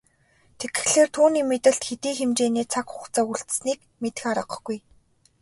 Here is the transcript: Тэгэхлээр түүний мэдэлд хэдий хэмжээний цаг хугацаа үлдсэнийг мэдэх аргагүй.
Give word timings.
Тэгэхлээр 0.59 1.09
түүний 1.15 1.45
мэдэлд 1.49 1.83
хэдий 1.89 2.15
хэмжээний 2.19 2.67
цаг 2.73 2.85
хугацаа 2.91 3.23
үлдсэнийг 3.31 3.79
мэдэх 4.01 4.23
аргагүй. 4.31 4.77